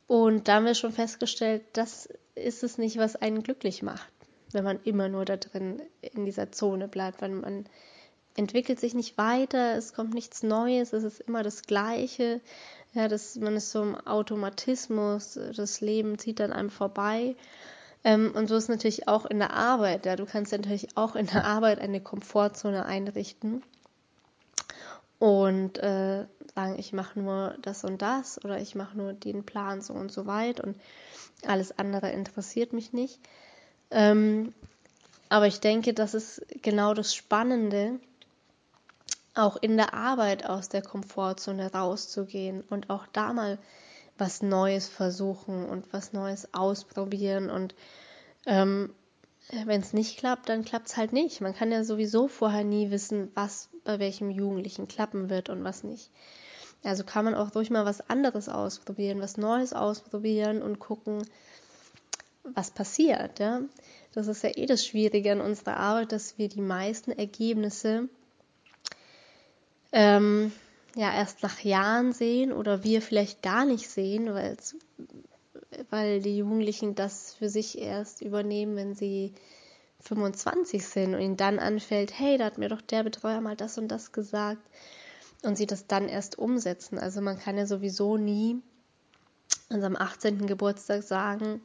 Und 0.08 0.48
da 0.48 0.56
haben 0.56 0.66
wir 0.66 0.74
schon 0.74 0.92
festgestellt, 0.92 1.62
das 1.74 2.08
ist 2.34 2.64
es 2.64 2.78
nicht, 2.78 2.98
was 2.98 3.14
einen 3.14 3.42
glücklich 3.42 3.82
macht, 3.82 4.10
wenn 4.52 4.64
man 4.64 4.80
immer 4.82 5.08
nur 5.08 5.24
da 5.24 5.36
drin 5.36 5.80
in 6.00 6.24
dieser 6.24 6.50
Zone 6.50 6.88
bleibt, 6.88 7.22
weil 7.22 7.30
man 7.30 7.66
entwickelt 8.34 8.80
sich 8.80 8.94
nicht 8.94 9.18
weiter, 9.18 9.76
es 9.76 9.92
kommt 9.92 10.14
nichts 10.14 10.42
Neues, 10.42 10.92
es 10.92 11.04
ist 11.04 11.20
immer 11.20 11.42
das 11.42 11.62
Gleiche. 11.62 12.40
Ja, 12.94 13.06
das, 13.06 13.36
man 13.36 13.56
ist 13.56 13.70
so 13.70 13.82
im 13.82 13.96
Automatismus, 13.96 15.38
das 15.54 15.80
Leben 15.80 16.18
zieht 16.18 16.40
an 16.40 16.52
einem 16.52 16.70
vorbei. 16.70 17.36
Ähm, 18.08 18.32
und 18.34 18.48
so 18.48 18.56
ist 18.56 18.70
natürlich 18.70 19.06
auch 19.06 19.26
in 19.26 19.38
der 19.38 19.52
Arbeit. 19.52 20.06
Ja, 20.06 20.16
du 20.16 20.24
kannst 20.24 20.52
natürlich 20.52 20.96
auch 20.96 21.14
in 21.14 21.26
der 21.26 21.44
Arbeit 21.44 21.78
eine 21.78 22.00
Komfortzone 22.00 22.86
einrichten 22.86 23.62
und 25.18 25.76
äh, 25.76 26.24
sagen, 26.54 26.78
ich 26.78 26.94
mache 26.94 27.20
nur 27.20 27.54
das 27.60 27.84
und 27.84 28.00
das 28.00 28.42
oder 28.42 28.58
ich 28.60 28.74
mache 28.74 28.96
nur 28.96 29.12
den 29.12 29.44
Plan 29.44 29.82
so 29.82 29.92
und 29.92 30.10
so 30.10 30.24
weit 30.24 30.58
und 30.58 30.80
alles 31.46 31.78
andere 31.78 32.10
interessiert 32.10 32.72
mich 32.72 32.94
nicht. 32.94 33.20
Ähm, 33.90 34.54
aber 35.28 35.46
ich 35.46 35.60
denke, 35.60 35.92
das 35.92 36.14
ist 36.14 36.46
genau 36.62 36.94
das 36.94 37.14
Spannende, 37.14 38.00
auch 39.34 39.58
in 39.60 39.76
der 39.76 39.92
Arbeit 39.92 40.46
aus 40.46 40.70
der 40.70 40.80
Komfortzone 40.80 41.74
rauszugehen 41.74 42.64
und 42.70 42.88
auch 42.88 43.06
da 43.12 43.34
mal 43.34 43.58
was 44.18 44.42
Neues 44.42 44.88
versuchen 44.88 45.66
und 45.66 45.92
was 45.92 46.12
Neues 46.12 46.52
ausprobieren. 46.52 47.50
Und 47.50 47.74
ähm, 48.46 48.92
wenn 49.64 49.80
es 49.80 49.92
nicht 49.92 50.18
klappt, 50.18 50.48
dann 50.48 50.64
klappt 50.64 50.88
es 50.88 50.96
halt 50.96 51.12
nicht. 51.12 51.40
Man 51.40 51.54
kann 51.54 51.72
ja 51.72 51.84
sowieso 51.84 52.28
vorher 52.28 52.64
nie 52.64 52.90
wissen, 52.90 53.30
was 53.34 53.68
bei 53.84 53.98
welchem 53.98 54.30
Jugendlichen 54.30 54.88
klappen 54.88 55.30
wird 55.30 55.48
und 55.48 55.64
was 55.64 55.84
nicht. 55.84 56.10
Also 56.84 57.04
kann 57.04 57.24
man 57.24 57.34
auch 57.34 57.54
ruhig 57.54 57.70
mal 57.70 57.84
was 57.84 58.08
anderes 58.08 58.48
ausprobieren, 58.48 59.20
was 59.20 59.36
Neues 59.36 59.72
ausprobieren 59.72 60.62
und 60.62 60.78
gucken, 60.78 61.26
was 62.54 62.70
passiert. 62.70 63.38
Ja? 63.38 63.62
Das 64.12 64.26
ist 64.26 64.42
ja 64.42 64.50
eh 64.54 64.66
das 64.66 64.86
Schwierige 64.86 65.32
an 65.32 65.40
unserer 65.40 65.76
Arbeit, 65.76 66.12
dass 66.12 66.38
wir 66.38 66.48
die 66.48 66.60
meisten 66.60 67.12
Ergebnisse 67.12 68.08
ähm, 69.92 70.52
ja 70.96 71.12
erst 71.14 71.42
nach 71.42 71.60
Jahren 71.60 72.12
sehen 72.12 72.52
oder 72.52 72.84
wir 72.84 73.02
vielleicht 73.02 73.42
gar 73.42 73.64
nicht 73.64 73.88
sehen, 73.88 74.34
weil 75.90 76.20
die 76.20 76.38
Jugendlichen 76.38 76.94
das 76.94 77.34
für 77.34 77.48
sich 77.48 77.78
erst 77.78 78.22
übernehmen, 78.22 78.76
wenn 78.76 78.94
sie 78.94 79.34
25 80.00 80.86
sind 80.86 81.14
und 81.14 81.20
ihnen 81.20 81.36
dann 81.36 81.58
anfällt, 81.58 82.18
hey, 82.18 82.38
da 82.38 82.46
hat 82.46 82.58
mir 82.58 82.68
doch 82.68 82.80
der 82.80 83.02
Betreuer 83.02 83.40
mal 83.40 83.56
das 83.56 83.78
und 83.78 83.88
das 83.88 84.12
gesagt 84.12 84.62
und 85.42 85.56
sie 85.56 85.66
das 85.66 85.86
dann 85.86 86.08
erst 86.08 86.38
umsetzen. 86.38 86.98
Also 86.98 87.20
man 87.20 87.38
kann 87.38 87.56
ja 87.56 87.66
sowieso 87.66 88.16
nie 88.16 88.60
an 89.68 89.80
seinem 89.80 89.96
18. 89.96 90.46
Geburtstag 90.46 91.02
sagen, 91.02 91.60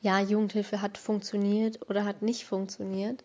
ja, 0.00 0.18
Jugendhilfe 0.20 0.80
hat 0.80 0.96
funktioniert 0.96 1.88
oder 1.90 2.04
hat 2.04 2.22
nicht 2.22 2.46
funktioniert. 2.46 3.22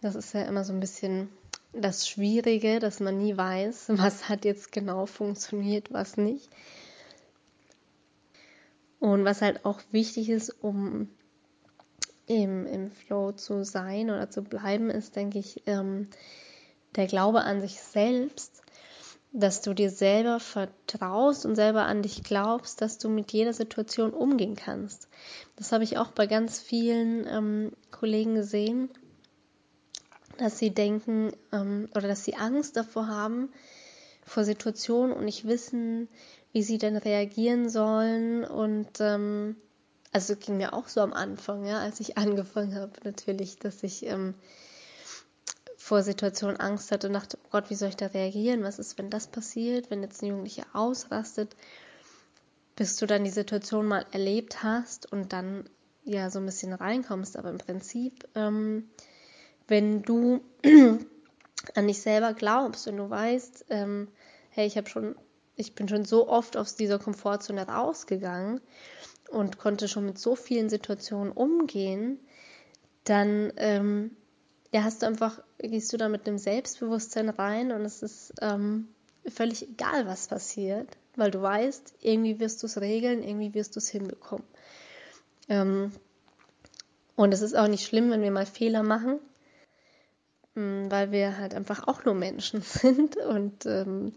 Das 0.00 0.16
ist 0.16 0.34
ja 0.34 0.42
immer 0.42 0.64
so 0.64 0.72
ein 0.72 0.80
bisschen 0.80 1.28
das 1.76 2.08
Schwierige, 2.08 2.78
dass 2.78 3.00
man 3.00 3.18
nie 3.18 3.36
weiß, 3.36 3.86
was 3.88 4.28
hat 4.28 4.44
jetzt 4.44 4.72
genau 4.72 5.06
funktioniert, 5.06 5.92
was 5.92 6.16
nicht. 6.16 6.48
Und 9.00 9.24
was 9.24 9.42
halt 9.42 9.64
auch 9.64 9.80
wichtig 9.90 10.30
ist, 10.30 10.50
um 10.62 11.10
im, 12.26 12.66
im 12.66 12.90
Flow 12.90 13.32
zu 13.32 13.64
sein 13.64 14.08
oder 14.10 14.30
zu 14.30 14.42
bleiben, 14.42 14.88
ist, 14.88 15.14
denke 15.14 15.38
ich, 15.38 15.62
ähm, 15.66 16.08
der 16.96 17.06
Glaube 17.06 17.42
an 17.42 17.60
sich 17.60 17.80
selbst, 17.80 18.62
dass 19.32 19.60
du 19.62 19.74
dir 19.74 19.90
selber 19.90 20.38
vertraust 20.38 21.44
und 21.44 21.56
selber 21.56 21.82
an 21.82 22.02
dich 22.02 22.22
glaubst, 22.22 22.80
dass 22.80 22.98
du 22.98 23.08
mit 23.08 23.32
jeder 23.32 23.52
Situation 23.52 24.12
umgehen 24.12 24.54
kannst. 24.54 25.08
Das 25.56 25.72
habe 25.72 25.84
ich 25.84 25.98
auch 25.98 26.12
bei 26.12 26.26
ganz 26.26 26.60
vielen 26.60 27.26
ähm, 27.26 27.72
Kollegen 27.90 28.36
gesehen, 28.36 28.90
dass 30.38 30.58
sie 30.58 30.70
denken 30.70 31.32
ähm, 31.52 31.88
oder 31.94 32.08
dass 32.08 32.24
sie 32.24 32.34
Angst 32.34 32.76
davor 32.76 33.08
haben, 33.08 33.52
vor 34.26 34.44
Situationen 34.44 35.14
und 35.14 35.24
nicht 35.24 35.46
wissen, 35.46 36.08
wie 36.52 36.62
sie 36.62 36.78
denn 36.78 36.96
reagieren 36.96 37.68
sollen. 37.68 38.44
Und 38.44 39.00
ähm, 39.00 39.56
also 40.12 40.36
ging 40.36 40.56
mir 40.56 40.72
auch 40.72 40.88
so 40.88 41.00
am 41.00 41.12
Anfang, 41.12 41.66
ja, 41.66 41.78
als 41.78 42.00
ich 42.00 42.16
angefangen 42.18 42.74
habe, 42.74 42.92
natürlich, 43.04 43.58
dass 43.58 43.82
ich 43.82 44.06
ähm, 44.06 44.34
vor 45.76 46.02
Situationen 46.02 46.58
Angst 46.58 46.90
hatte 46.92 47.08
und 47.08 47.12
dachte, 47.12 47.38
oh 47.44 47.48
Gott, 47.50 47.68
wie 47.68 47.74
soll 47.74 47.90
ich 47.90 47.96
da 47.96 48.06
reagieren? 48.06 48.62
Was 48.62 48.78
ist, 48.78 48.96
wenn 48.96 49.10
das 49.10 49.26
passiert, 49.26 49.90
wenn 49.90 50.02
jetzt 50.02 50.22
ein 50.22 50.28
Jugendlicher 50.28 50.64
ausrastet? 50.72 51.54
Bis 52.76 52.96
du 52.96 53.06
dann 53.06 53.24
die 53.24 53.30
Situation 53.30 53.86
mal 53.86 54.06
erlebt 54.10 54.62
hast 54.62 55.12
und 55.12 55.32
dann 55.32 55.68
ja 56.04 56.30
so 56.30 56.38
ein 56.38 56.46
bisschen 56.46 56.72
reinkommst. 56.72 57.36
Aber 57.36 57.50
im 57.50 57.58
Prinzip 57.58 58.26
ähm, 58.34 58.88
wenn 59.68 60.02
du 60.02 60.40
an 61.74 61.86
dich 61.86 62.00
selber 62.00 62.34
glaubst 62.34 62.86
und 62.88 62.96
du 62.96 63.08
weißt, 63.08 63.66
ähm, 63.70 64.08
hey, 64.50 64.66
ich 64.66 64.76
habe 64.76 64.88
schon, 64.88 65.16
ich 65.56 65.74
bin 65.74 65.88
schon 65.88 66.04
so 66.04 66.28
oft 66.28 66.56
aus 66.56 66.76
dieser 66.76 66.98
Komfortzone 66.98 67.66
rausgegangen 67.66 68.60
und 69.30 69.58
konnte 69.58 69.88
schon 69.88 70.06
mit 70.06 70.18
so 70.18 70.36
vielen 70.36 70.68
Situationen 70.68 71.32
umgehen, 71.32 72.18
dann 73.04 73.52
ähm, 73.56 74.16
ja, 74.72 74.82
hast 74.82 75.02
du 75.02 75.06
einfach, 75.06 75.40
gehst 75.58 75.92
du 75.92 75.96
da 75.96 76.08
mit 76.08 76.26
einem 76.26 76.38
Selbstbewusstsein 76.38 77.28
rein 77.28 77.70
und 77.70 77.82
es 77.82 78.02
ist 78.02 78.34
ähm, 78.40 78.88
völlig 79.24 79.62
egal, 79.68 80.06
was 80.06 80.26
passiert, 80.26 80.88
weil 81.14 81.30
du 81.30 81.40
weißt, 81.40 81.94
irgendwie 82.00 82.40
wirst 82.40 82.62
du 82.62 82.66
es 82.66 82.80
regeln, 82.80 83.22
irgendwie 83.22 83.54
wirst 83.54 83.76
du 83.76 83.78
es 83.78 83.88
hinbekommen. 83.88 84.44
Ähm, 85.48 85.92
und 87.16 87.32
es 87.32 87.40
ist 87.40 87.54
auch 87.54 87.68
nicht 87.68 87.86
schlimm, 87.86 88.10
wenn 88.10 88.22
wir 88.22 88.32
mal 88.32 88.46
Fehler 88.46 88.82
machen. 88.82 89.20
Mm, 90.54 90.90
weil 90.90 91.10
wir 91.10 91.38
halt 91.38 91.54
einfach 91.54 91.88
auch 91.88 92.04
nur 92.04 92.14
Menschen 92.14 92.62
sind 92.62 93.16
und 93.16 93.66
ähm, 93.66 94.12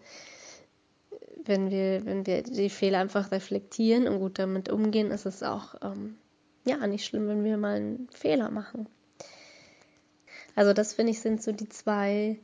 wenn 1.46 1.72
wir, 1.72 2.06
wenn 2.06 2.26
wir 2.26 2.44
die 2.44 2.70
Fehler 2.70 3.00
einfach 3.00 3.32
reflektieren 3.32 4.08
und 4.08 4.20
gut 4.20 4.38
damit 4.38 4.70
umgehen, 4.70 5.12
ist 5.12 5.26
es 5.26 5.44
auch 5.44 5.76
ähm, 5.82 6.18
ja 6.66 6.86
nicht 6.86 7.06
schlimm, 7.06 7.28
wenn 7.28 7.44
wir 7.44 7.58
mal 7.58 7.78
einen 7.78 8.10
Fehler 8.12 8.52
machen. 8.52 8.88
Also 10.56 10.74
das 10.74 10.94
finde 10.94 11.12
ich 11.12 11.22
sind 11.22 11.42
so 11.42 11.52
die 11.52 11.70
zwei 11.70 12.40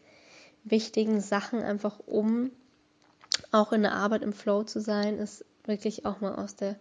wichtigen 0.63 1.19
Sachen, 1.19 1.61
einfach 1.61 1.99
um 2.05 2.51
auch 3.51 3.73
in 3.73 3.81
der 3.81 3.93
Arbeit 3.93 4.21
im 4.21 4.33
Flow 4.33 4.63
zu 4.63 4.79
sein, 4.79 5.17
ist 5.17 5.45
wirklich 5.65 6.05
auch 6.05 6.21
mal 6.21 6.35
aus 6.35 6.55
der 6.55 6.77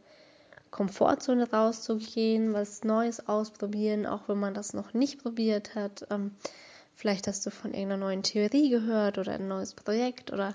Komfortzone 0.70 1.50
rauszugehen, 1.50 2.52
was 2.52 2.84
Neues 2.84 3.28
ausprobieren, 3.28 4.06
auch 4.06 4.28
wenn 4.28 4.38
man 4.38 4.54
das 4.54 4.72
noch 4.72 4.94
nicht 4.94 5.22
probiert 5.22 5.74
hat. 5.74 6.06
Ähm, 6.10 6.32
vielleicht 6.94 7.26
hast 7.26 7.44
du 7.46 7.50
von 7.50 7.72
irgendeiner 7.72 8.04
neuen 8.04 8.22
Theorie 8.22 8.70
gehört 8.70 9.18
oder 9.18 9.32
ein 9.32 9.48
neues 9.48 9.74
Projekt 9.74 10.32
oder 10.32 10.54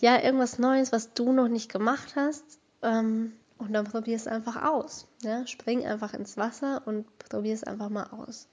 ja, 0.00 0.22
irgendwas 0.22 0.58
Neues, 0.58 0.92
was 0.92 1.14
du 1.14 1.32
noch 1.32 1.48
nicht 1.48 1.72
gemacht 1.72 2.14
hast. 2.16 2.44
Ähm, 2.82 3.32
und 3.58 3.72
dann 3.72 3.86
probier 3.86 4.16
es 4.16 4.26
einfach 4.26 4.62
aus. 4.62 5.08
Ja? 5.22 5.46
Spring 5.46 5.86
einfach 5.86 6.12
ins 6.12 6.36
Wasser 6.36 6.82
und 6.84 7.06
probier 7.18 7.54
es 7.54 7.64
einfach 7.64 7.88
mal 7.88 8.04
aus. 8.10 8.48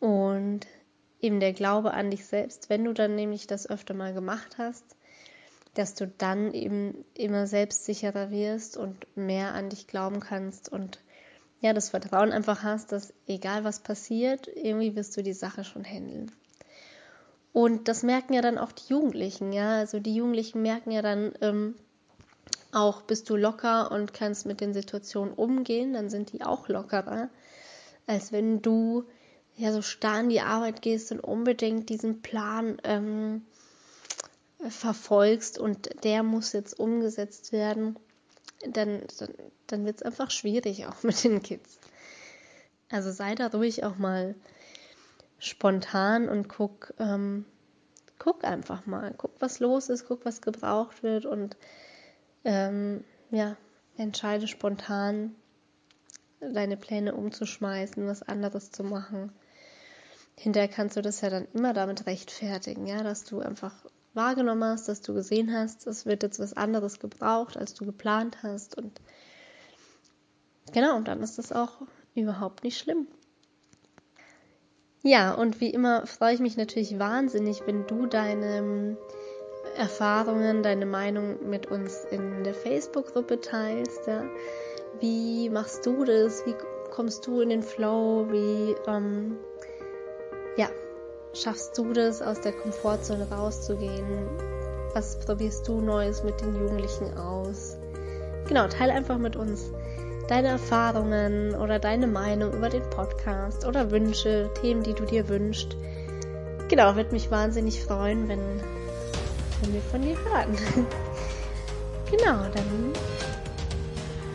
Und 0.00 0.66
eben 1.20 1.40
der 1.40 1.52
Glaube 1.52 1.92
an 1.92 2.10
dich 2.10 2.24
selbst, 2.24 2.70
wenn 2.70 2.84
du 2.84 2.92
dann 2.92 3.14
nämlich 3.14 3.46
das 3.46 3.68
öfter 3.68 3.94
mal 3.94 4.14
gemacht 4.14 4.56
hast, 4.58 4.84
dass 5.74 5.94
du 5.94 6.06
dann 6.06 6.54
eben 6.54 7.04
immer 7.14 7.46
selbstsicherer 7.46 8.30
wirst 8.30 8.76
und 8.76 9.06
mehr 9.16 9.54
an 9.54 9.68
dich 9.68 9.86
glauben 9.86 10.20
kannst 10.20 10.68
und 10.70 11.00
ja, 11.60 11.72
das 11.72 11.90
Vertrauen 11.90 12.32
einfach 12.32 12.62
hast, 12.62 12.92
dass 12.92 13.12
egal 13.26 13.64
was 13.64 13.80
passiert, 13.80 14.46
irgendwie 14.46 14.94
wirst 14.94 15.16
du 15.16 15.22
die 15.22 15.32
Sache 15.32 15.64
schon 15.64 15.84
handeln. 15.84 16.30
Und 17.52 17.88
das 17.88 18.02
merken 18.02 18.34
ja 18.34 18.42
dann 18.42 18.58
auch 18.58 18.72
die 18.72 18.92
Jugendlichen, 18.92 19.52
ja. 19.52 19.78
Also 19.78 19.98
die 19.98 20.14
Jugendlichen 20.14 20.62
merken 20.62 20.92
ja 20.92 21.02
dann 21.02 21.32
ähm, 21.40 21.74
auch, 22.72 23.02
bist 23.02 23.28
du 23.30 23.36
locker 23.36 23.90
und 23.90 24.14
kannst 24.14 24.46
mit 24.46 24.60
den 24.60 24.74
Situationen 24.74 25.34
umgehen, 25.34 25.94
dann 25.94 26.10
sind 26.10 26.32
die 26.32 26.42
auch 26.42 26.68
lockerer, 26.68 27.28
als 28.06 28.30
wenn 28.30 28.62
du 28.62 29.04
ja 29.56 29.72
so 29.72 29.82
starr 29.82 30.20
in 30.20 30.28
die 30.28 30.40
Arbeit 30.40 30.82
gehst 30.82 31.10
und 31.10 31.20
unbedingt 31.20 31.88
diesen 31.88 32.22
Plan 32.22 32.80
ähm, 32.84 33.42
verfolgst 34.68 35.58
und 35.58 36.04
der 36.04 36.22
muss 36.22 36.52
jetzt 36.52 36.78
umgesetzt 36.78 37.52
werden, 37.52 37.96
dann, 38.66 39.02
dann, 39.66 39.84
wird 39.84 39.96
es 39.96 40.02
einfach 40.02 40.30
schwierig 40.30 40.86
auch 40.86 41.02
mit 41.02 41.22
den 41.24 41.42
Kids. 41.42 41.78
Also 42.90 43.10
sei 43.10 43.34
da 43.34 43.48
ruhig 43.48 43.84
auch 43.84 43.96
mal 43.96 44.34
spontan 45.38 46.28
und 46.28 46.48
guck, 46.48 46.94
ähm, 46.98 47.44
guck 48.18 48.44
einfach 48.44 48.86
mal, 48.86 49.14
guck, 49.16 49.32
was 49.40 49.60
los 49.60 49.88
ist, 49.88 50.06
guck, 50.06 50.24
was 50.24 50.40
gebraucht 50.40 51.02
wird 51.02 51.26
und 51.26 51.56
ähm, 52.44 53.04
ja, 53.30 53.56
entscheide 53.96 54.48
spontan, 54.48 55.34
deine 56.40 56.76
Pläne 56.76 57.14
umzuschmeißen, 57.14 58.06
was 58.06 58.22
anderes 58.22 58.70
zu 58.70 58.84
machen. 58.84 59.32
Hinterher 60.36 60.68
kannst 60.68 60.96
du 60.96 61.02
das 61.02 61.20
ja 61.20 61.30
dann 61.30 61.48
immer 61.52 61.72
damit 61.72 62.06
rechtfertigen, 62.06 62.86
ja, 62.86 63.02
dass 63.02 63.24
du 63.24 63.40
einfach 63.40 63.74
wahrgenommen 64.18 64.64
hast, 64.64 64.88
dass 64.88 65.00
du 65.00 65.14
gesehen 65.14 65.50
hast, 65.54 65.86
es 65.86 66.04
wird 66.04 66.22
jetzt 66.22 66.38
was 66.38 66.52
anderes 66.52 67.00
gebraucht, 67.00 67.56
als 67.56 67.72
du 67.72 67.86
geplant 67.86 68.42
hast 68.42 68.76
und 68.76 69.00
genau, 70.72 70.96
und 70.96 71.08
dann 71.08 71.22
ist 71.22 71.38
das 71.38 71.52
auch 71.52 71.80
überhaupt 72.14 72.64
nicht 72.64 72.78
schlimm. 72.78 73.06
Ja, 75.02 75.32
und 75.32 75.60
wie 75.60 75.70
immer 75.70 76.06
freue 76.06 76.34
ich 76.34 76.40
mich 76.40 76.56
natürlich 76.56 76.98
wahnsinnig, 76.98 77.62
wenn 77.66 77.86
du 77.86 78.06
deine 78.06 78.58
ähm, 78.58 78.98
Erfahrungen, 79.76 80.62
deine 80.62 80.86
Meinung 80.86 81.48
mit 81.48 81.66
uns 81.66 82.04
in 82.10 82.42
der 82.42 82.54
Facebook-Gruppe 82.54 83.40
teilst. 83.40 84.06
Ja. 84.06 84.24
Wie 85.00 85.48
machst 85.50 85.86
du 85.86 86.04
das? 86.04 86.44
Wie 86.46 86.54
kommst 86.90 87.26
du 87.26 87.40
in 87.40 87.50
den 87.50 87.62
Flow? 87.62 88.26
Wie 88.28 88.74
ähm, 88.88 89.38
ja, 90.56 90.68
schaffst 91.34 91.76
du 91.76 91.92
das, 91.92 92.22
aus 92.22 92.40
der 92.40 92.52
Komfortzone 92.52 93.28
rauszugehen? 93.30 94.28
Was 94.94 95.18
probierst 95.20 95.66
du 95.68 95.80
Neues 95.80 96.22
mit 96.22 96.40
den 96.40 96.54
Jugendlichen 96.54 97.16
aus? 97.16 97.76
Genau, 98.46 98.66
teile 98.68 98.94
einfach 98.94 99.18
mit 99.18 99.36
uns 99.36 99.70
deine 100.28 100.48
Erfahrungen 100.48 101.54
oder 101.54 101.78
deine 101.78 102.06
Meinung 102.06 102.52
über 102.52 102.68
den 102.68 102.88
Podcast 102.90 103.66
oder 103.66 103.90
Wünsche, 103.90 104.50
Themen, 104.60 104.82
die 104.82 104.94
du 104.94 105.04
dir 105.04 105.28
wünschst. 105.28 105.76
Genau, 106.68 106.96
würde 106.96 107.12
mich 107.12 107.30
wahnsinnig 107.30 107.82
freuen, 107.82 108.28
wenn, 108.28 108.40
wenn 109.60 109.72
wir 109.72 109.80
von 109.80 110.02
dir 110.02 110.16
hören. 110.24 110.56
genau, 112.10 112.44
dann 112.54 112.92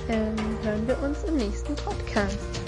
ähm, 0.10 0.36
hören 0.64 0.88
wir 0.88 1.02
uns 1.04 1.24
im 1.26 1.38
nächsten 1.38 1.76
Podcast. 1.76 2.63